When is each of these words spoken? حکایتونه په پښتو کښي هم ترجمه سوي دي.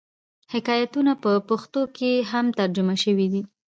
حکایتونه 0.53 1.11
په 1.23 1.31
پښتو 1.49 1.81
کښي 1.95 2.13
هم 2.31 2.45
ترجمه 2.59 2.95
سوي 3.03 3.27
دي. 3.33 3.41